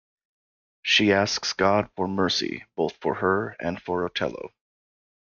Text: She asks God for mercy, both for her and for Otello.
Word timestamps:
She 0.81 1.13
asks 1.13 1.53
God 1.53 1.91
for 1.95 2.07
mercy, 2.07 2.65
both 2.75 2.93
for 3.01 3.13
her 3.13 3.55
and 3.59 3.79
for 3.79 4.03
Otello. 4.03 4.51